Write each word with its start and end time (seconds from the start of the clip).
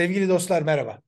Sevgili 0.00 0.28
dostlar 0.28 0.62
merhaba. 0.62 1.02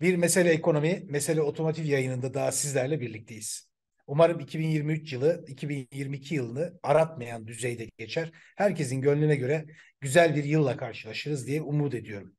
Bir 0.00 0.16
mesele 0.16 0.50
ekonomi, 0.50 1.02
mesele 1.08 1.42
otomotiv 1.42 1.84
yayınında 1.84 2.34
daha 2.34 2.52
sizlerle 2.52 3.00
birlikteyiz. 3.00 3.70
Umarım 4.06 4.40
2023 4.40 5.12
yılı 5.12 5.44
2022 5.48 6.34
yılını 6.34 6.78
aratmayan 6.82 7.46
düzeyde 7.46 7.86
geçer. 7.98 8.32
Herkesin 8.56 9.00
gönlüne 9.00 9.36
göre 9.36 9.66
güzel 10.00 10.36
bir 10.36 10.44
yılla 10.44 10.76
karşılaşırız 10.76 11.46
diye 11.46 11.62
umut 11.62 11.94
ediyorum. 11.94 12.36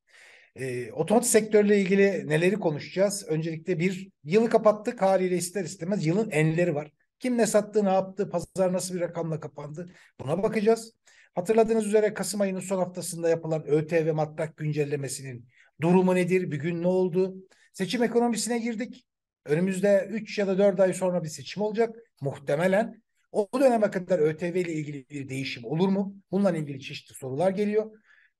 E, 0.56 0.92
otomotiv 0.92 1.28
sektörüyle 1.28 1.82
ilgili 1.82 2.30
neleri 2.30 2.56
konuşacağız? 2.56 3.26
Öncelikle 3.28 3.80
bir 3.80 4.10
yılı 4.24 4.50
kapattık 4.50 5.02
haliyle 5.02 5.38
ister 5.38 5.64
istemez 5.64 6.06
yılın 6.06 6.32
enleri 6.32 6.76
var. 6.76 6.92
Kim 7.20 7.38
ne 7.38 7.48
sattı, 7.48 7.86
ne 7.86 7.94
yaptı, 7.94 8.30
pazar 8.30 8.74
nasıl 8.74 8.96
bir 8.96 9.02
rakamla 9.02 9.40
kapandı 9.40 9.94
buna 10.20 10.44
bakacağız. 10.44 10.94
Hatırladığınız 11.36 11.88
üzere 11.88 12.14
Kasım 12.14 12.42
ayının 12.42 12.60
son 12.60 12.78
haftasında 12.78 13.30
yapılan 13.30 13.68
ÖTV 13.68 14.14
matrak 14.14 14.58
güncellemesinin 14.58 15.48
durumu 15.82 16.16
nedir, 16.16 16.52
bir 16.52 16.60
gün 16.60 16.84
ne 16.84 16.88
oldu? 16.88 17.36
Seçim 17.74 18.04
ekonomisine 18.04 18.60
girdik. 18.60 19.06
Önümüzde 19.46 20.08
3 20.12 20.38
ya 20.38 20.48
da 20.48 20.58
4 20.58 20.80
ay 20.80 20.94
sonra 20.94 21.24
bir 21.24 21.30
seçim 21.30 21.64
olacak 21.64 21.96
muhtemelen. 22.22 23.02
O 23.32 23.50
döneme 23.60 23.92
kadar 23.92 24.20
ÖTV 24.20 24.56
ile 24.56 24.74
ilgili 24.74 25.10
bir 25.10 25.30
değişim 25.30 25.66
olur 25.66 25.90
mu? 25.90 26.16
Bununla 26.32 26.58
ilgili 26.58 26.80
çeşitli 26.80 27.16
sorular 27.16 27.52
geliyor. 27.52 27.92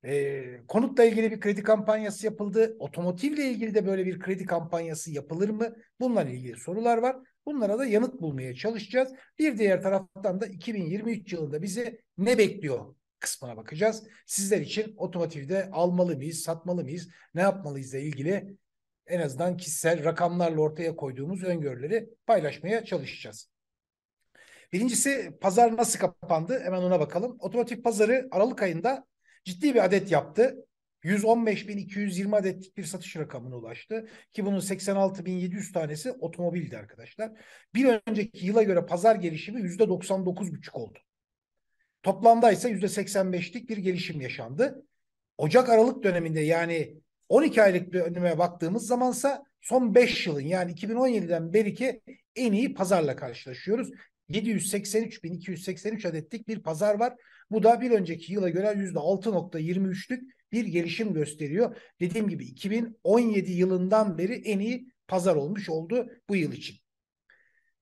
E, 0.06 0.44
konutla 0.68 1.04
ilgili 1.04 1.32
bir 1.32 1.40
kredi 1.40 1.64
kampanyası 1.64 2.26
yapıldı. 2.26 2.76
Otomotivle 2.80 3.50
ilgili 3.50 3.76
de 3.76 3.86
böyle 3.86 4.06
bir 4.06 4.20
kredi 4.20 4.46
kampanyası 4.46 5.12
yapılır 5.12 5.50
mı? 5.50 5.76
Bununla 6.00 6.24
ilgili 6.24 6.58
sorular 6.58 6.98
var. 6.98 7.16
Bunlara 7.46 7.80
da 7.80 7.86
yanıt 7.86 8.22
bulmaya 8.22 8.56
çalışacağız. 8.56 9.14
Bir 9.40 9.58
diğer 9.58 9.82
taraftan 9.82 10.42
da 10.42 10.46
2023 10.46 11.34
yılında 11.34 11.62
bizi 11.62 12.02
ne 12.18 12.38
bekliyor 12.38 12.96
kısmına 13.20 13.58
bakacağız. 13.58 14.04
Sizler 14.26 14.62
için 14.62 14.94
otomotivde 14.98 15.70
almalı 15.72 16.16
mıyız, 16.16 16.40
satmalı 16.40 16.84
mıyız, 16.84 17.10
ne 17.34 17.42
yapmalıyız 17.42 17.94
ile 17.94 18.04
ilgili 18.04 18.58
en 19.08 19.20
azından 19.20 19.58
kişisel 19.58 20.04
rakamlarla 20.04 20.62
ortaya 20.62 20.96
koyduğumuz 20.96 21.44
öngörüleri 21.44 22.10
paylaşmaya 22.26 22.86
çalışacağız. 22.86 23.50
Birincisi 24.74 25.38
pazar 25.42 25.78
nasıl 25.78 26.00
kapandı? 26.00 26.60
Hemen 26.64 26.82
ona 26.82 27.00
bakalım. 27.00 27.38
Otomotiv 27.40 27.82
pazarı 27.82 28.28
Aralık 28.32 28.62
ayında 28.62 29.06
ciddi 29.44 29.74
bir 29.76 29.86
adet 29.86 30.12
yaptı. 30.12 30.68
115.220 31.04 32.36
adetlik 32.36 32.78
bir 32.78 32.84
satış 32.84 33.16
rakamına 33.16 33.58
ulaştı. 33.58 34.08
Ki 34.34 34.46
bunun 34.46 34.60
86.700 34.60 35.74
tanesi 35.74 36.12
otomobildi 36.12 36.78
arkadaşlar. 36.78 37.32
Bir 37.76 38.02
önceki 38.08 38.46
yıla 38.46 38.64
göre 38.64 38.86
pazar 38.86 39.16
gelişimi 39.16 39.62
%99,5 39.62 40.72
oldu. 40.72 41.00
Toplamda 42.08 42.52
ise 42.52 42.70
%85'lik 42.70 43.70
bir 43.70 43.78
gelişim 43.78 44.22
yaşandı. 44.22 44.86
Ocak-Aralık 45.38 46.04
döneminde 46.04 46.40
yani 46.40 46.98
12 47.30 47.64
aylık 47.64 47.94
döneme 47.94 48.38
baktığımız 48.38 48.88
zamansa 48.88 49.44
son 49.62 49.96
5 49.96 50.28
yılın 50.28 50.42
yani 50.42 50.72
2017'den 50.72 51.54
beri 51.54 51.74
ki 51.74 52.02
en 52.36 52.52
iyi 52.52 52.74
pazarla 52.74 53.16
karşılaşıyoruz. 53.16 53.90
783.283 54.30 56.08
adetlik 56.08 56.48
bir 56.48 56.60
pazar 56.60 57.00
var. 57.00 57.14
Bu 57.52 57.64
da 57.64 57.82
bir 57.82 57.92
önceki 57.92 58.34
yıla 58.34 58.50
göre 58.50 58.68
%6.23'lük 58.68 60.22
bir 60.52 60.66
gelişim 60.66 61.14
gösteriyor. 61.14 61.78
Dediğim 62.00 62.30
gibi 62.30 62.46
2017 62.46 63.52
yılından 63.52 64.18
beri 64.18 64.34
en 64.34 64.60
iyi 64.60 64.88
pazar 65.08 65.36
olmuş 65.36 65.70
oldu 65.70 66.10
bu 66.30 66.36
yıl 66.36 66.52
için. 66.52 66.76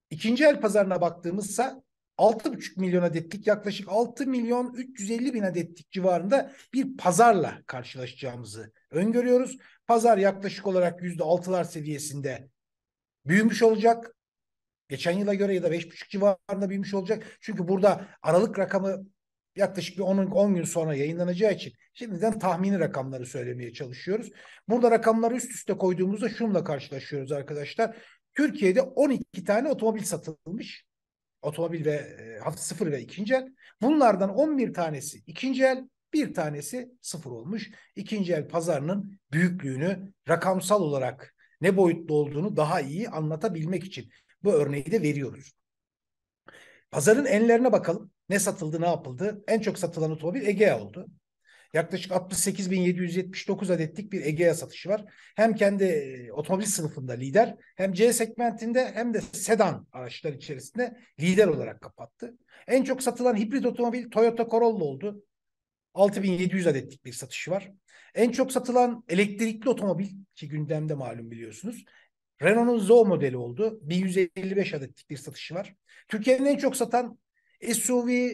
İkinci 0.10 0.46
el 0.46 0.62
pazarına 0.62 1.02
baktığımızsa 1.02 1.85
6,5 2.18 2.80
milyon 2.80 3.04
adetlik 3.04 3.48
yaklaşık 3.48 3.90
6 3.90 4.28
milyon 4.28 4.74
350 4.74 5.34
bin 5.34 5.44
adetlik 5.44 5.92
civarında 5.92 6.52
bir 6.74 6.98
pazarla 6.98 7.62
karşılaşacağımızı 7.68 8.72
öngörüyoruz. 8.92 9.58
Pazar 9.88 10.18
yaklaşık 10.18 10.68
olarak 10.68 11.02
%6'lar 11.02 11.66
seviyesinde 11.66 12.50
büyümüş 13.26 13.64
olacak. 13.64 14.16
Geçen 14.90 15.12
yıla 15.12 15.34
göre 15.34 15.56
ya 15.56 15.64
da 15.64 15.70
5,5 15.70 16.10
civarında 16.10 16.70
büyümüş 16.70 16.94
olacak. 16.94 17.38
Çünkü 17.42 17.68
burada 17.68 18.08
aralık 18.22 18.60
rakamı 18.60 19.06
yaklaşık 19.56 19.98
bir 19.98 20.04
10, 20.04 20.18
10 20.18 20.56
gün 20.56 20.64
sonra 20.64 20.96
yayınlanacağı 20.96 21.54
için 21.54 21.74
şimdiden 21.94 22.40
tahmini 22.40 22.80
rakamları 22.80 23.26
söylemeye 23.26 23.74
çalışıyoruz. 23.74 24.32
Burada 24.68 24.92
rakamları 24.92 25.36
üst 25.36 25.52
üste 25.52 25.74
koyduğumuzda 25.74 26.30
şunla 26.30 26.64
karşılaşıyoruz 26.64 27.32
arkadaşlar. 27.32 27.98
Türkiye'de 28.34 28.82
12 28.82 29.44
tane 29.44 29.70
otomobil 29.70 30.04
satılmış. 30.04 30.86
Otomobil 31.46 31.86
ve 31.86 31.92
e, 32.48 32.58
sıfır 32.58 32.92
ve 32.92 33.02
ikinci 33.02 33.34
el. 33.34 33.56
Bunlardan 33.82 34.30
11 34.30 34.74
tanesi 34.74 35.24
ikinci 35.28 35.64
el, 35.64 35.90
bir 36.14 36.34
tanesi 36.34 36.92
sıfır 37.02 37.32
olmuş. 37.32 37.72
İkinci 37.96 38.34
el 38.34 38.48
pazarının 38.48 39.20
büyüklüğünü 39.32 40.14
rakamsal 40.30 40.82
olarak 40.82 41.36
ne 41.62 41.78
boyutlu 41.78 42.16
olduğunu 42.16 42.58
daha 42.58 42.82
iyi 42.82 43.10
anlatabilmek 43.10 43.84
için 43.84 44.12
bu 44.44 44.52
örneği 44.54 44.92
de 44.92 45.02
veriyoruz. 45.02 45.54
Pazarın 46.92 47.26
enlerine 47.26 47.72
bakalım. 47.72 48.12
Ne 48.30 48.40
satıldı, 48.40 48.82
ne 48.82 48.88
yapıldı? 48.88 49.44
En 49.48 49.60
çok 49.60 49.80
satılan 49.80 50.12
otomobil 50.12 50.48
Egea 50.48 50.80
oldu. 50.80 51.08
Yaklaşık 51.76 52.12
68.779 52.12 53.74
adetlik 53.74 54.12
bir 54.12 54.26
Egea 54.26 54.54
satışı 54.54 54.90
var. 54.90 55.06
Hem 55.36 55.56
kendi 55.56 55.84
e, 55.84 56.32
otomobil 56.32 56.66
sınıfında 56.66 57.14
lider 57.14 57.56
hem 57.76 57.94
C 57.94 58.14
segmentinde 58.14 58.92
hem 58.94 59.14
de 59.14 59.22
sedan 59.22 59.88
araçlar 59.92 60.34
içerisinde 60.34 60.98
lider 61.20 61.48
olarak 61.48 61.82
kapattı. 61.82 62.38
En 62.68 62.84
çok 62.84 63.04
satılan 63.04 63.38
hibrit 63.38 63.66
otomobil 63.66 64.10
Toyota 64.10 64.48
Corolla 64.50 64.84
oldu. 64.84 65.24
6700 65.94 66.68
adetlik 66.68 67.06
bir 67.06 67.14
satışı 67.14 67.52
var. 67.52 67.72
En 68.14 68.32
çok 68.32 68.52
satılan 68.52 69.04
elektrikli 69.10 69.70
otomobil 69.70 70.10
ki 70.36 70.48
gündemde 70.48 70.94
malum 70.94 71.32
biliyorsunuz. 71.32 71.86
Renault'un 72.42 72.80
Zoe 72.80 73.08
modeli 73.08 73.38
oldu. 73.38 73.80
1155 73.82 74.74
adetlik 74.74 75.10
bir 75.10 75.18
satışı 75.18 75.56
var. 75.56 75.76
Türkiye'nin 76.08 76.46
en 76.46 76.58
çok 76.58 76.76
satan 76.76 77.20
SUV 77.74 78.30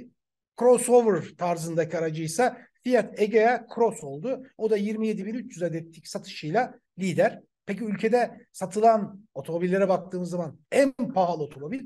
crossover 0.60 1.24
tarzındaki 1.38 1.98
aracıysa 1.98 2.71
Fiat 2.84 3.20
Egea 3.20 3.68
Cross 3.76 4.04
oldu. 4.04 4.44
O 4.58 4.70
da 4.70 4.78
27.300 4.78 5.66
adetlik 5.66 6.08
satışıyla 6.08 6.80
lider. 7.00 7.42
Peki 7.66 7.84
ülkede 7.84 8.48
satılan 8.52 9.28
otomobillere 9.34 9.90
baktığımız 9.90 10.30
zaman 10.30 10.60
en 10.72 10.94
pahalı 11.14 11.44
otomobil 11.44 11.82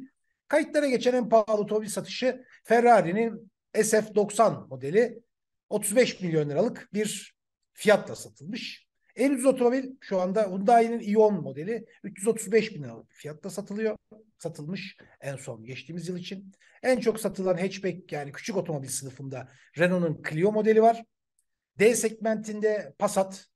kayıtlara 0.48 0.88
geçen 0.88 1.14
en 1.14 1.30
pahalı 1.30 1.62
otomobil 1.62 1.88
satışı 1.88 2.46
Ferrari'nin 2.64 3.52
SF90 3.76 4.68
modeli 4.68 5.20
35 5.70 6.22
milyon 6.22 6.50
liralık 6.50 6.90
bir 6.94 7.36
fiyatla 7.74 8.16
satılmış. 8.16 8.85
En 9.16 9.32
ucuz 9.32 9.46
otomobil 9.46 9.92
şu 10.02 10.22
anda 10.22 10.44
Hyundai'nin 10.52 11.00
Ion 11.00 11.34
modeli 11.34 11.86
335 12.04 12.76
bin 12.76 12.84
liralık 12.84 13.12
fiyatla 13.12 13.50
satılıyor. 13.50 13.98
Satılmış 14.38 14.98
en 15.22 15.36
son 15.36 15.66
geçtiğimiz 15.66 16.08
yıl 16.08 16.18
için. 16.18 16.52
En 16.84 17.00
çok 17.00 17.20
satılan 17.20 17.58
hatchback 17.58 18.12
yani 18.12 18.32
küçük 18.32 18.58
otomobil 18.58 18.88
sınıfında 18.88 19.48
Renault'un 19.78 20.24
Clio 20.30 20.52
modeli 20.52 20.82
var. 20.82 21.04
D 21.80 21.96
segmentinde 21.96 22.94
Passat 23.00 23.48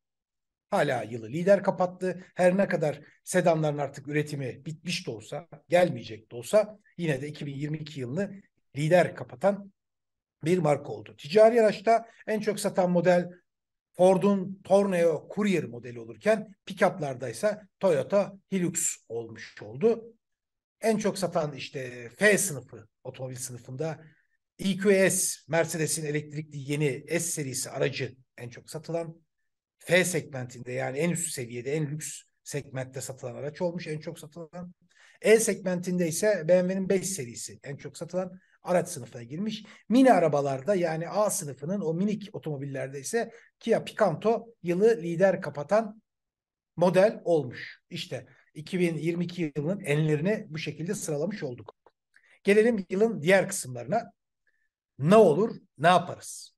hala 0.69 1.03
yılı 1.03 1.29
lider 1.29 1.63
kapattı. 1.63 2.25
Her 2.35 2.57
ne 2.57 2.67
kadar 2.67 3.01
sedanların 3.23 3.77
artık 3.77 4.07
üretimi 4.07 4.65
bitmiş 4.65 5.07
de 5.07 5.11
olsa, 5.11 5.47
gelmeyecek 5.69 6.31
de 6.31 6.35
olsa 6.35 6.79
yine 6.97 7.21
de 7.21 7.27
2022 7.27 7.99
yılını 7.99 8.41
lider 8.75 9.15
kapatan 9.15 9.71
bir 10.43 10.57
marka 10.57 10.91
oldu. 10.91 11.15
Ticari 11.17 11.61
araçta 11.61 12.09
en 12.27 12.39
çok 12.39 12.59
satan 12.59 12.91
model 12.91 13.29
Ford'un 13.99 14.61
Tornado 14.63 15.27
Courier 15.35 15.63
modeli 15.63 15.99
olurken 15.99 16.55
pick-up'larda 16.65 17.29
ise 17.29 17.61
Toyota 17.79 18.33
Hilux 18.51 18.95
olmuş 19.09 19.61
oldu. 19.61 20.13
En 20.81 20.97
çok 20.97 21.17
satan 21.17 21.53
işte 21.53 22.09
F 22.18 22.38
sınıfı 22.38 22.88
otomobil 23.03 23.35
sınıfında 23.35 24.03
EQS 24.59 25.47
Mercedes'in 25.47 26.06
elektrikli 26.06 26.71
yeni 26.71 27.06
S 27.09 27.19
serisi 27.19 27.69
aracı 27.69 28.15
en 28.38 28.50
çok 28.50 28.69
satılan 28.69 29.15
F 29.79 30.06
segmentinde 30.06 30.71
yani 30.71 30.97
en 30.97 31.09
üst 31.09 31.31
seviyede 31.33 31.74
en 31.74 31.85
lüks 31.85 32.21
segmentte 32.44 33.01
satılan 33.01 33.35
araç 33.35 33.62
olmuş 33.62 33.88
en 33.88 34.00
çok 34.00 34.19
satılan. 34.19 34.74
E 35.21 35.39
segmentinde 35.39 36.07
ise 36.07 36.44
BMW'nin 36.47 36.89
5 36.89 37.09
serisi 37.09 37.59
en 37.63 37.77
çok 37.77 37.97
satılan 37.97 38.39
araç 38.63 38.89
sınıfına 38.89 39.23
girmiş. 39.23 39.65
Mini 39.89 40.13
arabalarda 40.13 40.75
yani 40.75 41.09
A 41.09 41.29
sınıfının 41.29 41.81
o 41.81 41.94
minik 41.94 42.29
otomobillerde 42.33 43.00
ise 43.00 43.31
Kia 43.59 43.83
Picanto 43.83 44.45
yılı 44.63 44.97
lider 44.97 45.41
kapatan 45.41 46.01
model 46.75 47.21
olmuş. 47.23 47.79
İşte 47.89 48.27
2022 48.53 49.51
yılının 49.56 49.79
enlerini 49.79 50.45
bu 50.50 50.57
şekilde 50.57 50.94
sıralamış 50.94 51.44
olduk. 51.44 51.75
Gelelim 52.44 52.85
yılın 52.89 53.21
diğer 53.21 53.47
kısımlarına. 53.47 54.11
Ne 55.00 55.15
olur, 55.15 55.55
ne 55.77 55.88
yaparız? 55.88 56.55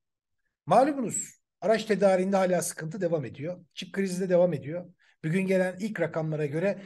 Malumunuz 0.66 1.42
araç 1.62 1.86
tedariğinde 1.86 2.36
hala 2.36 2.62
sıkıntı 2.62 3.02
devam 3.02 3.26
ediyor. 3.26 3.66
Çip 3.74 3.94
krizi 3.94 4.22
de 4.22 4.30
devam 4.30 4.54
ediyor. 4.54 4.94
Bugün 5.24 5.48
gelen 5.48 5.78
ilk 5.80 6.00
rakamlara 6.00 6.46
göre 6.46 6.82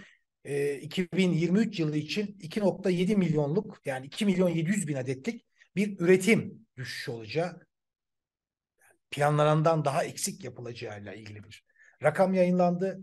2023 0.81 1.80
yılı 1.80 1.97
için 1.97 2.38
2.7 2.42 3.15
milyonluk 3.15 3.81
yani 3.86 4.06
2 4.06 4.25
milyon 4.25 4.50
700 4.50 4.88
bin 4.88 4.95
adetlik 4.95 5.45
bir 5.75 6.00
üretim 6.00 6.68
düşüşü 6.77 7.12
olacağı 7.12 7.65
planlanandan 9.12 9.86
daha 9.86 10.03
eksik 10.03 10.44
yapılacağıyla 10.44 11.13
ilgili 11.13 11.44
bir 11.44 11.65
rakam 12.03 12.33
yayınlandı. 12.33 13.00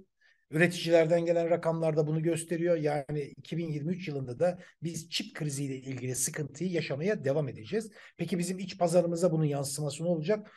Üreticilerden 0.51 1.25
gelen 1.25 1.51
rakamlar 1.51 1.97
da 1.97 2.07
bunu 2.07 2.23
gösteriyor. 2.23 2.77
Yani 2.77 3.21
2023 3.23 4.09
yılında 4.09 4.39
da 4.39 4.59
biz 4.83 5.11
çip 5.11 5.35
kriziyle 5.35 5.77
ilgili 5.77 6.15
sıkıntıyı 6.15 6.71
yaşamaya 6.71 7.25
devam 7.25 7.49
edeceğiz. 7.49 7.91
Peki 8.17 8.39
bizim 8.39 8.59
iç 8.59 8.79
pazarımıza 8.79 9.33
bunun 9.33 9.45
yansıması 9.45 10.05
ne 10.05 10.09
olacak? 10.09 10.51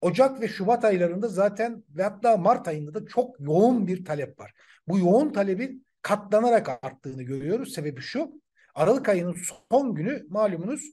Ocak 0.00 0.40
ve 0.40 0.48
Şubat 0.48 0.84
aylarında 0.84 1.28
zaten 1.28 1.84
ve 1.90 2.02
hatta 2.02 2.36
Mart 2.36 2.68
ayında 2.68 2.94
da 2.94 3.06
çok 3.06 3.40
yoğun 3.40 3.86
bir 3.86 4.04
talep 4.04 4.38
var. 4.38 4.52
Bu 4.88 4.98
yoğun 4.98 5.32
talebin 5.32 5.85
katlanarak 6.06 6.68
arttığını 6.68 7.22
görüyoruz. 7.22 7.72
Sebebi 7.74 8.00
şu. 8.00 8.42
Aralık 8.74 9.08
ayının 9.08 9.36
son 9.70 9.94
günü 9.94 10.26
malumunuz 10.28 10.92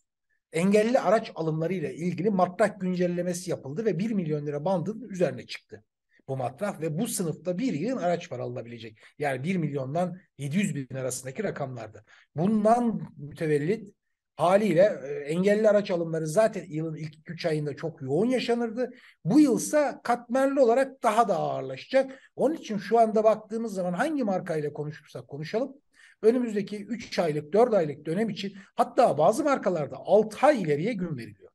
engelli 0.52 1.00
araç 1.00 1.32
alımları 1.36 1.74
ile 1.74 1.96
ilgili 1.96 2.30
matrah 2.30 2.80
güncellemesi 2.80 3.50
yapıldı 3.50 3.86
ve 3.86 4.00
1 4.00 4.12
milyon 4.12 4.46
lira 4.46 4.66
bandının 4.66 5.10
üzerine 5.10 5.46
çıktı 5.46 5.84
bu 6.28 6.38
matrah 6.38 6.82
ve 6.82 7.00
bu 7.00 7.08
sınıfta 7.08 7.58
bir 7.58 7.74
yığın 7.74 7.98
araç 7.98 8.32
var 8.32 8.40
alınabilecek. 8.40 8.98
Yani 9.20 9.44
1 9.44 9.56
milyondan 9.56 10.20
700 10.38 10.76
bin 10.76 10.96
arasındaki 10.96 11.44
rakamlarda. 11.44 12.04
Bundan 12.36 13.14
mütevellit 13.18 13.94
haliyle 14.36 15.00
e, 15.04 15.08
engelli 15.08 15.70
araç 15.70 15.92
alımları 15.92 16.28
zaten 16.28 16.66
yılın 16.68 16.96
ilk 16.96 17.30
3 17.30 17.46
ayında 17.46 17.76
çok 17.76 18.02
yoğun 18.02 18.30
yaşanırdı. 18.30 18.92
Bu 19.26 19.40
yılsa 19.40 20.02
katmerli 20.04 20.60
olarak 20.60 21.04
daha 21.04 21.28
da 21.28 21.36
ağırlaşacak. 21.36 22.20
Onun 22.36 22.56
için 22.56 22.78
şu 22.78 23.00
anda 23.00 23.24
baktığımız 23.24 23.74
zaman 23.74 23.94
hangi 23.94 24.24
markayla 24.24 24.74
konuşursak 24.74 25.28
konuşalım 25.28 25.76
önümüzdeki 26.24 26.86
3 26.86 27.20
aylık 27.20 27.54
4 27.54 27.74
aylık 27.74 28.06
dönem 28.06 28.30
için 28.30 28.58
hatta 28.76 29.18
bazı 29.18 29.44
markalarda 29.44 29.96
6 29.98 30.46
ay 30.46 30.62
ileriye 30.62 30.94
gün 30.94 31.18
veriliyor. 31.18 31.52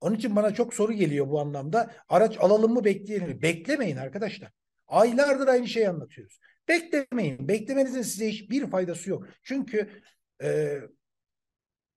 Onun 0.00 0.16
için 0.16 0.36
bana 0.36 0.54
çok 0.54 0.74
soru 0.74 0.92
geliyor 0.92 1.28
bu 1.28 1.40
anlamda. 1.40 1.94
Araç 2.08 2.36
alalım 2.40 2.72
mı 2.72 2.84
bekleyelim 2.84 3.28
mi? 3.28 3.42
Beklemeyin 3.42 3.96
arkadaşlar. 3.96 4.50
Aylardır 4.86 5.48
aynı 5.48 5.68
şeyi 5.68 5.88
anlatıyoruz. 5.88 6.40
Beklemeyin. 6.68 7.48
Beklemenizin 7.48 8.02
size 8.02 8.28
hiçbir 8.28 8.70
faydası 8.70 9.10
yok. 9.10 9.26
Çünkü 9.42 9.90
e, 10.42 10.78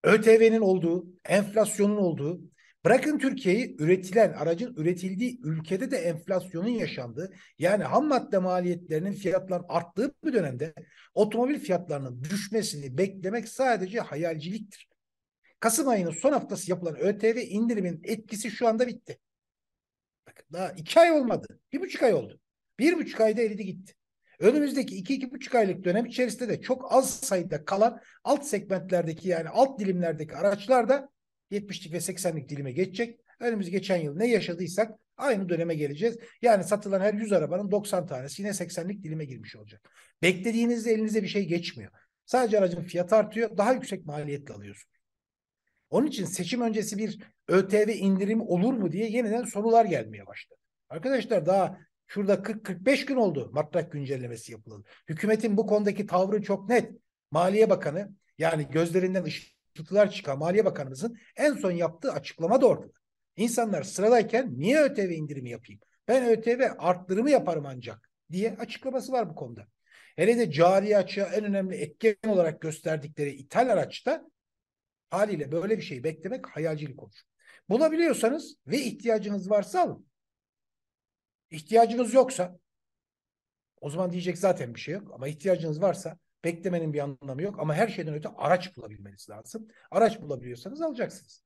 ÖTV'nin 0.07 0.61
olduğu, 0.61 1.07
enflasyonun 1.25 1.97
olduğu, 1.97 2.41
bırakın 2.85 3.17
Türkiye'yi 3.17 3.75
üretilen 3.79 4.33
aracın 4.33 4.75
üretildiği 4.75 5.39
ülkede 5.43 5.91
de 5.91 5.97
enflasyonun 5.97 6.69
yaşandığı, 6.69 7.33
yani 7.59 7.83
ham 7.83 8.07
madde 8.07 8.37
maliyetlerinin 8.37 9.11
fiyatların 9.11 9.65
arttığı 9.69 10.13
bir 10.25 10.33
dönemde 10.33 10.73
otomobil 11.13 11.59
fiyatlarının 11.59 12.23
düşmesini 12.23 12.97
beklemek 12.97 13.49
sadece 13.49 13.99
hayalciliktir. 13.99 14.89
Kasım 15.59 15.87
ayının 15.87 16.11
son 16.11 16.31
haftası 16.31 16.71
yapılan 16.71 16.99
ÖTV 16.99 17.37
indirimin 17.49 18.01
etkisi 18.03 18.51
şu 18.51 18.67
anda 18.67 18.87
bitti. 18.87 19.19
Bakın 20.27 20.45
daha 20.53 20.69
iki 20.71 20.99
ay 20.99 21.11
olmadı. 21.11 21.59
Bir 21.73 21.81
buçuk 21.81 22.03
ay 22.03 22.13
oldu. 22.13 22.39
Bir 22.79 22.97
buçuk 22.97 23.21
ayda 23.21 23.41
eridi 23.41 23.65
gitti. 23.65 23.93
Önümüzdeki 24.39 24.95
iki, 24.95 25.13
iki 25.15 25.31
buçuk 25.31 25.55
aylık 25.55 25.83
dönem 25.83 26.05
içerisinde 26.05 26.49
de 26.49 26.61
çok 26.61 26.93
az 26.93 27.09
sayıda 27.09 27.65
kalan 27.65 28.01
alt 28.23 28.45
segmentlerdeki 28.45 29.29
yani 29.29 29.49
alt 29.49 29.79
dilimlerdeki 29.79 30.35
araçlar 30.35 30.89
da 30.89 31.09
70'lik 31.51 31.93
ve 31.93 31.97
80'lik 31.97 32.49
dilime 32.49 32.71
geçecek. 32.71 33.19
Önümüz 33.39 33.69
geçen 33.69 33.97
yıl 33.97 34.15
ne 34.15 34.27
yaşadıysak 34.27 34.91
aynı 35.17 35.49
döneme 35.49 35.75
geleceğiz. 35.75 36.17
Yani 36.41 36.63
satılan 36.63 36.99
her 36.99 37.13
100 37.13 37.31
arabanın 37.31 37.71
90 37.71 38.07
tanesi 38.07 38.41
yine 38.41 38.51
80'lik 38.51 39.03
dilime 39.03 39.25
girmiş 39.25 39.55
olacak. 39.55 39.89
Beklediğinizde 40.21 40.91
elinize 40.91 41.23
bir 41.23 41.27
şey 41.27 41.45
geçmiyor. 41.45 41.91
Sadece 42.25 42.59
aracın 42.59 42.81
fiyatı 42.81 43.15
artıyor. 43.15 43.57
Daha 43.57 43.73
yüksek 43.73 44.05
maliyetle 44.05 44.53
alıyorsunuz. 44.53 44.97
Onun 45.89 46.07
için 46.07 46.25
seçim 46.25 46.61
öncesi 46.61 46.97
bir 46.97 47.19
ÖTV 47.47 47.89
indirim 47.89 48.41
olur 48.41 48.73
mu 48.73 48.91
diye 48.91 49.09
yeniden 49.09 49.43
sorular 49.43 49.85
gelmeye 49.85 50.27
başladı. 50.27 50.59
Arkadaşlar 50.89 51.45
daha 51.45 51.79
şurada 52.07 52.33
40-45 52.33 53.05
gün 53.05 53.15
oldu 53.15 53.49
matrak 53.53 53.91
güncellemesi 53.91 54.51
yapılalı. 54.51 54.83
Hükümetin 55.09 55.57
bu 55.57 55.67
konudaki 55.67 56.05
tavrı 56.05 56.41
çok 56.41 56.69
net. 56.69 56.91
Maliye 57.31 57.69
Bakanı 57.69 58.11
yani 58.37 58.67
gözlerinden 58.71 59.23
ışıltılar 59.23 60.11
çıkan 60.11 60.39
Maliye 60.39 60.65
Bakanımızın 60.65 61.17
en 61.35 61.53
son 61.53 61.71
yaptığı 61.71 62.11
açıklama 62.11 62.61
da 62.61 62.67
ortada. 62.67 62.93
İnsanlar 63.35 63.83
sıradayken 63.83 64.59
niye 64.59 64.81
ÖTV 64.81 65.09
indirimi 65.09 65.49
yapayım? 65.49 65.81
Ben 66.07 66.29
ÖTV 66.29 66.69
arttırımı 66.77 67.29
yaparım 67.29 67.65
ancak 67.65 68.09
diye 68.31 68.55
açıklaması 68.59 69.11
var 69.11 69.29
bu 69.29 69.35
konuda. 69.35 69.67
Hele 70.15 70.37
de 70.37 70.51
cari 70.51 70.97
açığa 70.97 71.25
en 71.25 71.43
önemli 71.43 71.75
etken 71.75 72.15
olarak 72.27 72.61
gösterdikleri 72.61 73.29
ithal 73.31 73.69
araçta 73.69 74.23
Haliyle 75.09 75.51
böyle 75.51 75.77
bir 75.77 75.83
şey 75.83 76.03
beklemek 76.03 76.47
hayalcilik 76.47 77.03
olur. 77.03 77.21
Bulabiliyorsanız 77.69 78.55
ve 78.67 78.77
ihtiyacınız 78.77 79.49
varsa 79.49 79.81
alın. 79.81 80.07
İhtiyacınız 81.51 82.13
yoksa 82.13 82.59
o 83.81 83.89
zaman 83.89 84.11
diyecek 84.11 84.37
zaten 84.37 84.75
bir 84.75 84.79
şey 84.79 84.93
yok 84.93 85.11
ama 85.13 85.27
ihtiyacınız 85.27 85.81
varsa 85.81 86.17
beklemenin 86.43 86.93
bir 86.93 86.99
anlamı 86.99 87.41
yok 87.41 87.59
ama 87.59 87.73
her 87.73 87.87
şeyden 87.87 88.13
öte 88.13 88.29
araç 88.29 88.77
bulabilmeniz 88.77 89.29
lazım. 89.29 89.67
Araç 89.91 90.21
bulabiliyorsanız 90.21 90.81
alacaksınız. 90.81 91.43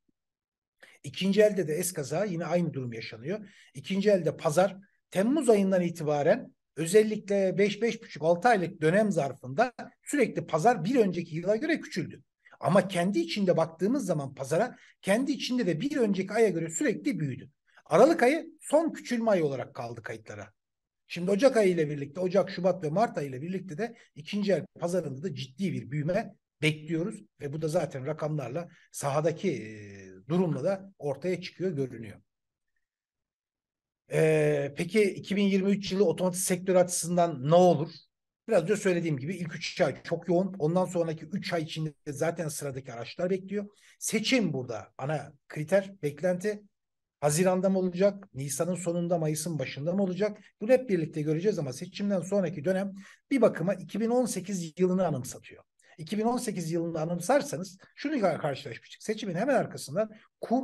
İkinci 1.04 1.42
elde 1.42 1.68
de 1.68 1.74
eskaza 1.74 2.24
yine 2.24 2.44
aynı 2.44 2.72
durum 2.72 2.92
yaşanıyor. 2.92 3.48
İkinci 3.74 4.10
elde 4.10 4.36
pazar 4.36 4.76
Temmuz 5.10 5.48
ayından 5.48 5.82
itibaren 5.82 6.54
özellikle 6.76 7.58
5-5,5-6 7.58 8.48
aylık 8.48 8.80
dönem 8.80 9.12
zarfında 9.12 9.72
sürekli 10.02 10.46
pazar 10.46 10.84
bir 10.84 10.96
önceki 10.96 11.36
yıla 11.36 11.56
göre 11.56 11.80
küçüldü. 11.80 12.22
Ama 12.60 12.88
kendi 12.88 13.18
içinde 13.18 13.56
baktığımız 13.56 14.06
zaman 14.06 14.34
pazara 14.34 14.76
kendi 15.02 15.32
içinde 15.32 15.66
de 15.66 15.80
bir 15.80 15.96
önceki 15.96 16.32
aya 16.32 16.48
göre 16.48 16.70
sürekli 16.70 17.20
büyüdü. 17.20 17.50
Aralık 17.92 18.22
ayı 18.22 18.46
son 18.60 18.92
küçülme 18.92 19.30
ayı 19.30 19.44
olarak 19.44 19.74
kaldı 19.74 20.02
kayıtlara. 20.02 20.52
Şimdi 21.06 21.30
Ocak 21.30 21.56
ayı 21.56 21.70
ile 21.70 21.90
birlikte 21.90 22.20
Ocak, 22.20 22.50
Şubat 22.50 22.84
ve 22.84 22.90
Mart 22.90 23.18
ayı 23.18 23.28
ile 23.28 23.42
birlikte 23.42 23.78
de 23.78 23.96
ikinci 24.14 24.52
el 24.52 24.66
pazarında 24.80 25.22
da 25.22 25.34
ciddi 25.34 25.72
bir 25.72 25.90
büyüme 25.90 26.34
bekliyoruz 26.62 27.22
ve 27.40 27.52
bu 27.52 27.62
da 27.62 27.68
zaten 27.68 28.06
rakamlarla 28.06 28.68
sahadaki 28.92 29.76
durumla 30.28 30.64
da 30.64 30.92
ortaya 30.98 31.40
çıkıyor 31.40 31.72
görünüyor. 31.72 32.20
Ee, 34.12 34.74
peki 34.76 35.02
2023 35.02 35.92
yılı 35.92 36.04
otomotiv 36.04 36.38
sektörü 36.38 36.78
açısından 36.78 37.50
ne 37.50 37.54
olur? 37.54 37.90
Biraz 38.48 38.62
önce 38.62 38.76
söylediğim 38.76 39.18
gibi 39.18 39.36
ilk 39.36 39.54
3 39.54 39.80
ay 39.80 40.02
çok 40.02 40.28
yoğun. 40.28 40.54
Ondan 40.58 40.84
sonraki 40.84 41.24
3 41.24 41.52
ay 41.52 41.62
içinde 41.62 41.94
zaten 42.06 42.48
sıradaki 42.48 42.92
araçlar 42.92 43.30
bekliyor. 43.30 43.66
Seçim 43.98 44.52
burada 44.52 44.92
ana 44.98 45.32
kriter, 45.48 46.02
beklenti. 46.02 46.62
Haziran'da 47.22 47.68
mı 47.68 47.78
olacak? 47.78 48.28
Nisan'ın 48.34 48.74
sonunda, 48.74 49.18
Mayıs'ın 49.18 49.58
başında 49.58 49.92
mı 49.92 50.02
olacak? 50.02 50.38
Bunu 50.60 50.70
hep 50.72 50.88
birlikte 50.88 51.22
göreceğiz 51.22 51.58
ama 51.58 51.72
seçimden 51.72 52.20
sonraki 52.20 52.64
dönem 52.64 52.92
bir 53.30 53.40
bakıma 53.40 53.74
2018 53.74 54.80
yılını 54.80 55.06
anımsatıyor. 55.06 55.64
2018 55.98 56.70
yılını 56.70 57.00
anımsarsanız 57.00 57.78
şunu 57.94 58.20
karşılaşmıştık. 58.20 59.02
Seçimin 59.02 59.34
hemen 59.34 59.54
arkasından 59.54 60.10
kur 60.40 60.62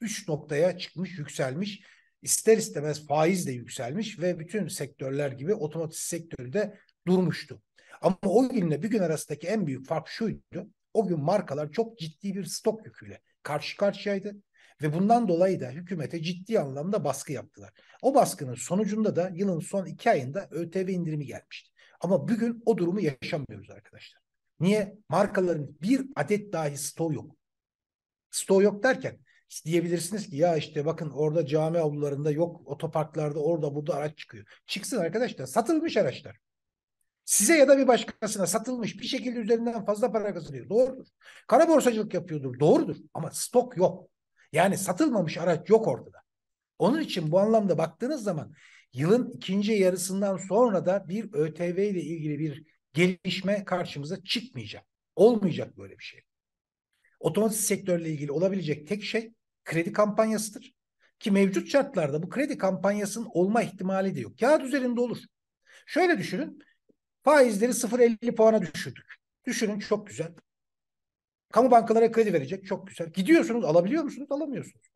3 0.00 0.28
noktaya 0.28 0.78
çıkmış, 0.78 1.18
yükselmiş 1.18 1.82
ister 2.22 2.56
istemez 2.56 3.06
faiz 3.06 3.46
de 3.46 3.52
yükselmiş 3.52 4.18
ve 4.18 4.38
bütün 4.38 4.68
sektörler 4.68 5.32
gibi 5.32 5.54
otomotiv 5.54 5.96
sektörü 5.96 6.52
de 6.52 6.78
durmuştu. 7.06 7.62
Ama 8.00 8.16
o 8.22 8.48
günle 8.48 8.82
bir 8.82 8.90
gün 8.90 9.02
arasındaki 9.02 9.46
en 9.46 9.66
büyük 9.66 9.86
fark 9.86 10.08
şuydu. 10.08 10.70
O 10.94 11.06
gün 11.06 11.20
markalar 11.20 11.72
çok 11.72 11.98
ciddi 11.98 12.34
bir 12.34 12.44
stok 12.44 12.86
yüküyle 12.86 13.20
karşı 13.42 13.76
karşıyaydı 13.76 14.36
ve 14.82 14.92
bundan 14.92 15.28
dolayı 15.28 15.60
da 15.60 15.70
hükümete 15.70 16.22
ciddi 16.22 16.60
anlamda 16.60 17.04
baskı 17.04 17.32
yaptılar. 17.32 17.72
O 18.02 18.14
baskının 18.14 18.54
sonucunda 18.54 19.16
da 19.16 19.30
yılın 19.34 19.60
son 19.60 19.86
iki 19.86 20.10
ayında 20.10 20.48
ÖTV 20.50 20.88
indirimi 20.88 21.26
gelmişti. 21.26 21.70
Ama 22.00 22.28
bugün 22.28 22.62
o 22.66 22.78
durumu 22.78 23.00
yaşamıyoruz 23.00 23.70
arkadaşlar. 23.70 24.22
Niye? 24.60 24.98
Markaların 25.08 25.76
bir 25.82 26.06
adet 26.16 26.52
dahi 26.52 26.78
stoğu 26.78 27.14
yok. 27.14 27.36
Stoğu 28.30 28.62
yok 28.62 28.82
derken 28.82 29.18
diyebilirsiniz 29.64 30.30
ki 30.30 30.36
ya 30.36 30.56
işte 30.56 30.86
bakın 30.86 31.10
orada 31.10 31.46
cami 31.46 31.78
avlularında 31.78 32.30
yok 32.30 32.68
otoparklarda 32.68 33.38
orada 33.40 33.74
burada 33.74 33.94
araç 33.94 34.18
çıkıyor. 34.18 34.46
Çıksın 34.66 34.96
arkadaşlar 34.96 35.46
satılmış 35.46 35.96
araçlar. 35.96 36.36
Size 37.24 37.56
ya 37.56 37.68
da 37.68 37.78
bir 37.78 37.86
başkasına 37.88 38.46
satılmış 38.46 39.00
bir 39.00 39.06
şekilde 39.06 39.38
üzerinden 39.38 39.84
fazla 39.84 40.12
para 40.12 40.34
kazanıyor. 40.34 40.68
Doğrudur. 40.68 41.06
Kara 41.46 41.68
borsacılık 41.68 42.14
yapıyordur. 42.14 42.60
Doğrudur. 42.60 42.96
Ama 43.14 43.30
stok 43.30 43.76
yok. 43.76 44.10
Yani 44.52 44.78
satılmamış 44.78 45.38
araç 45.38 45.70
yok 45.70 45.88
ortada. 45.88 46.18
Onun 46.78 47.00
için 47.00 47.30
bu 47.30 47.40
anlamda 47.40 47.78
baktığınız 47.78 48.22
zaman 48.22 48.54
yılın 48.92 49.30
ikinci 49.30 49.72
yarısından 49.72 50.36
sonra 50.36 50.86
da 50.86 51.08
bir 51.08 51.32
ÖTV 51.32 51.78
ile 51.78 52.02
ilgili 52.02 52.38
bir 52.38 52.64
gelişme 52.92 53.64
karşımıza 53.64 54.22
çıkmayacak. 54.22 54.86
Olmayacak 55.16 55.78
böyle 55.78 55.98
bir 55.98 56.04
şey. 56.04 56.20
Otomotiv 57.20 57.56
sektörle 57.56 58.10
ilgili 58.10 58.32
olabilecek 58.32 58.88
tek 58.88 59.04
şey 59.04 59.32
kredi 59.64 59.92
kampanyasıdır. 59.92 60.74
Ki 61.18 61.30
mevcut 61.30 61.68
şartlarda 61.68 62.22
bu 62.22 62.28
kredi 62.28 62.58
kampanyasının 62.58 63.28
olma 63.32 63.62
ihtimali 63.62 64.16
de 64.16 64.20
yok. 64.20 64.38
Kağıt 64.38 64.62
üzerinde 64.62 65.00
olur. 65.00 65.18
Şöyle 65.86 66.18
düşünün. 66.18 66.58
Faizleri 67.24 67.70
0.50 67.72 68.34
puana 68.34 68.62
düşürdük. 68.62 69.14
Düşünün 69.46 69.78
çok 69.78 70.06
güzel. 70.06 70.34
Kamu 71.52 71.70
bankalara 71.70 72.12
kredi 72.12 72.32
verecek 72.32 72.66
çok 72.66 72.86
güzel. 72.86 73.10
Gidiyorsunuz 73.12 73.64
alabiliyor 73.64 74.04
musunuz? 74.04 74.28
Alamıyorsunuz. 74.30 74.86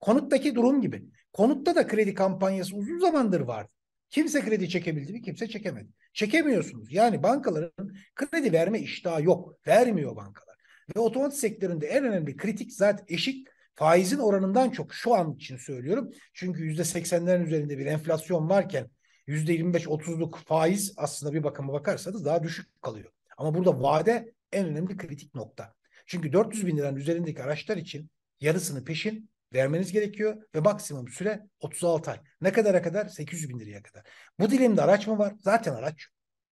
Konuttaki 0.00 0.54
durum 0.54 0.80
gibi. 0.80 1.04
Konutta 1.32 1.74
da 1.74 1.86
kredi 1.86 2.14
kampanyası 2.14 2.76
uzun 2.76 2.98
zamandır 2.98 3.40
vardı. 3.40 3.70
Kimse 4.10 4.40
kredi 4.40 4.68
çekebildi 4.68 5.12
mi? 5.12 5.22
Kimse 5.22 5.48
çekemedi. 5.48 5.88
Çekemiyorsunuz. 6.12 6.92
Yani 6.92 7.22
bankaların 7.22 7.94
kredi 8.14 8.52
verme 8.52 8.80
iştahı 8.80 9.22
yok. 9.22 9.54
Vermiyor 9.66 10.16
bankalar. 10.16 10.56
Ve 10.96 11.00
otomotiv 11.00 11.36
sektöründe 11.36 11.86
en 11.86 12.04
önemli 12.04 12.36
kritik 12.36 12.72
zaten 12.72 13.04
eşik 13.08 13.48
faizin 13.74 14.18
oranından 14.18 14.70
çok 14.70 14.94
şu 14.94 15.14
an 15.14 15.32
için 15.32 15.56
söylüyorum. 15.56 16.10
Çünkü 16.34 16.62
yüzde 16.62 16.84
seksenlerin 16.84 17.44
üzerinde 17.44 17.78
bir 17.78 17.86
enflasyon 17.86 18.48
varken 18.48 18.90
yüzde 19.26 19.52
yirmi 19.52 19.74
beş 19.74 19.88
otuzluk 19.88 20.38
faiz 20.38 20.94
aslında 20.96 21.32
bir 21.32 21.42
bakıma 21.42 21.72
bakarsanız 21.72 22.24
daha 22.24 22.42
düşük 22.42 22.82
kalıyor. 22.82 23.12
Ama 23.36 23.54
burada 23.54 23.82
vade 23.82 24.32
en 24.52 24.66
önemli 24.66 24.96
kritik 24.96 25.34
nokta. 25.34 25.74
Çünkü 26.06 26.32
400 26.32 26.66
bin 26.66 26.76
liranın 26.76 26.96
üzerindeki 26.96 27.42
araçlar 27.42 27.76
için 27.76 28.10
yarısını 28.40 28.84
peşin 28.84 29.30
vermeniz 29.52 29.92
gerekiyor 29.92 30.42
ve 30.54 30.60
maksimum 30.60 31.08
süre 31.08 31.46
36 31.60 32.10
ay. 32.10 32.20
Ne 32.40 32.52
kadara 32.52 32.82
kadar? 32.82 33.08
800 33.08 33.48
bin 33.48 33.58
liraya 33.58 33.82
kadar. 33.82 34.04
Bu 34.40 34.50
dilimde 34.50 34.82
araç 34.82 35.06
mı 35.06 35.18
var? 35.18 35.34
Zaten 35.40 35.74
araç 35.74 36.06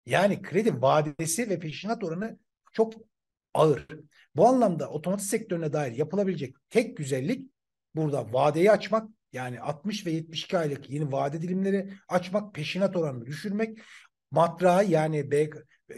Yani 0.05 0.41
kredi 0.41 0.81
vadesi 0.81 1.49
ve 1.49 1.59
peşinat 1.59 2.03
oranı 2.03 2.39
çok 2.73 2.93
ağır. 3.53 3.87
Bu 4.35 4.47
anlamda 4.47 4.89
otomotiv 4.89 5.25
sektörüne 5.25 5.73
dair 5.73 5.91
yapılabilecek 5.91 6.55
tek 6.69 6.97
güzellik 6.97 7.51
burada 7.95 8.33
vadeyi 8.33 8.71
açmak 8.71 9.09
yani 9.33 9.61
60 9.61 10.05
ve 10.05 10.11
72 10.11 10.57
aylık 10.57 10.89
yeni 10.89 11.11
vade 11.11 11.41
dilimleri 11.41 11.93
açmak, 12.07 12.53
peşinat 12.53 12.95
oranını 12.95 13.25
düşürmek, 13.25 13.77
matrağı 14.31 14.85
yani 14.85 15.31
B, 15.31 15.49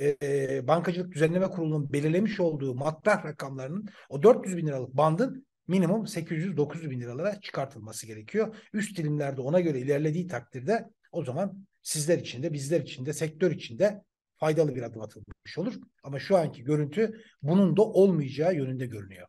e, 0.01 0.67
Bankacılık 0.67 1.11
Düzenleme 1.11 1.47
Kurulu'nun 1.47 1.93
belirlemiş 1.93 2.39
olduğu 2.39 2.75
matrah 2.75 3.25
rakamlarının 3.25 3.89
o 4.09 4.23
400 4.23 4.57
bin 4.57 4.67
liralık 4.67 4.97
bandın 4.97 5.47
minimum 5.67 6.05
800-900 6.05 6.89
bin 6.89 7.01
liralara 7.01 7.41
çıkartılması 7.41 8.07
gerekiyor. 8.07 8.55
Üst 8.73 8.97
dilimlerde 8.97 9.41
ona 9.41 9.59
göre 9.59 9.79
ilerlediği 9.79 10.27
takdirde 10.27 10.85
o 11.11 11.23
zaman 11.23 11.67
sizler 11.81 12.17
için 12.17 12.43
de 12.43 12.53
bizler 12.53 12.81
için 12.81 13.05
de 13.05 13.13
sektör 13.13 13.51
için 13.51 13.79
de 13.79 14.03
faydalı 14.37 14.75
bir 14.75 14.81
adım 14.81 15.01
atılmış 15.01 15.57
olur. 15.57 15.73
Ama 16.03 16.19
şu 16.19 16.37
anki 16.37 16.63
görüntü 16.63 17.21
bunun 17.41 17.77
da 17.77 17.81
olmayacağı 17.81 18.55
yönünde 18.55 18.85
görünüyor. 18.85 19.27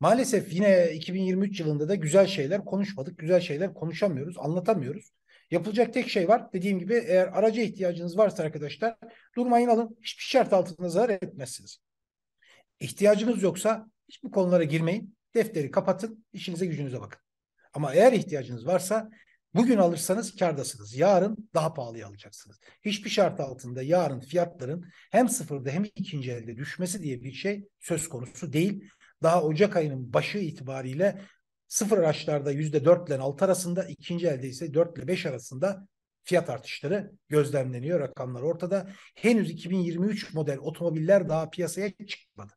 Maalesef 0.00 0.52
yine 0.52 0.92
2023 0.92 1.60
yılında 1.60 1.88
da 1.88 1.94
güzel 1.94 2.26
şeyler 2.26 2.64
konuşmadık. 2.64 3.18
Güzel 3.18 3.40
şeyler 3.40 3.74
konuşamıyoruz, 3.74 4.38
anlatamıyoruz. 4.38 5.10
Yapılacak 5.50 5.94
tek 5.94 6.08
şey 6.08 6.28
var. 6.28 6.52
Dediğim 6.52 6.78
gibi 6.78 6.94
eğer 6.94 7.26
araca 7.26 7.62
ihtiyacınız 7.62 8.18
varsa 8.18 8.42
arkadaşlar 8.42 8.96
durmayın 9.36 9.68
alın. 9.68 9.98
Hiçbir 10.02 10.22
şart 10.22 10.52
altında 10.52 10.88
zarar 10.88 11.14
etmezsiniz. 11.22 11.78
İhtiyacınız 12.80 13.42
yoksa 13.42 13.86
hiçbir 14.08 14.30
konulara 14.30 14.64
girmeyin. 14.64 15.16
Defteri 15.34 15.70
kapatın, 15.70 16.24
işinize 16.32 16.66
gücünüze 16.66 17.00
bakın. 17.00 17.20
Ama 17.74 17.94
eğer 17.94 18.12
ihtiyacınız 18.12 18.66
varsa 18.66 19.10
bugün 19.54 19.78
alırsanız 19.78 20.36
kardasınız. 20.36 20.96
Yarın 20.96 21.50
daha 21.54 21.74
pahalıya 21.74 22.06
alacaksınız. 22.08 22.60
Hiçbir 22.84 23.10
şart 23.10 23.40
altında 23.40 23.82
yarın 23.82 24.20
fiyatların 24.20 24.84
hem 25.10 25.28
sıfırda 25.28 25.70
hem 25.70 25.84
ikinci 25.84 26.32
elde 26.32 26.56
düşmesi 26.56 27.02
diye 27.02 27.22
bir 27.22 27.32
şey 27.32 27.68
söz 27.80 28.08
konusu 28.08 28.52
değil. 28.52 28.84
Daha 29.22 29.42
Ocak 29.42 29.76
ayının 29.76 30.12
başı 30.12 30.38
itibariyle 30.38 31.20
sıfır 31.68 31.98
araçlarda 31.98 32.52
yüzde 32.52 32.84
dört 32.84 33.08
ile 33.08 33.18
altı 33.18 33.44
arasında, 33.44 33.84
ikinci 33.84 34.26
elde 34.26 34.48
ise 34.48 34.74
dört 34.74 34.98
ile 34.98 35.08
beş 35.08 35.26
arasında 35.26 35.88
fiyat 36.22 36.50
artışları 36.50 37.12
gözlemleniyor. 37.28 38.00
Rakamlar 38.00 38.42
ortada. 38.42 38.90
Henüz 39.14 39.50
2023 39.50 40.34
model 40.34 40.58
otomobiller 40.58 41.28
daha 41.28 41.50
piyasaya 41.50 41.90
çıkmadı. 42.06 42.52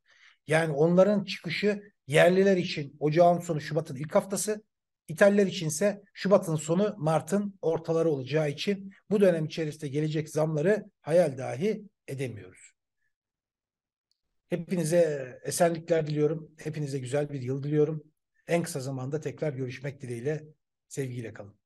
Yani 0.47 0.73
onların 0.73 1.23
çıkışı 1.23 1.83
yerliler 2.07 2.57
için 2.57 2.95
ocağın 2.99 3.39
sonu 3.39 3.61
Şubat'ın 3.61 3.95
ilk 3.95 4.15
haftası, 4.15 4.63
İtalyanlar 5.07 5.47
içinse 5.47 6.01
Şubat'ın 6.13 6.55
sonu 6.55 6.95
Mart'ın 6.97 7.53
ortaları 7.61 8.09
olacağı 8.09 8.49
için 8.49 8.91
bu 9.09 9.21
dönem 9.21 9.45
içerisinde 9.45 9.87
gelecek 9.87 10.29
zamları 10.29 10.85
hayal 11.01 11.37
dahi 11.37 11.83
edemiyoruz. 12.07 12.71
Hepinize 14.49 15.39
esenlikler 15.43 16.07
diliyorum. 16.07 16.51
Hepinize 16.57 16.99
güzel 16.99 17.29
bir 17.29 17.41
yıl 17.41 17.63
diliyorum. 17.63 18.10
En 18.47 18.63
kısa 18.63 18.79
zamanda 18.79 19.19
tekrar 19.21 19.53
görüşmek 19.53 20.01
dileğiyle. 20.01 20.47
Sevgiyle 20.87 21.33
kalın. 21.33 21.60